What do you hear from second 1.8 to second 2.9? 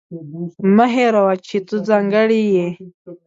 ځانګړې یې.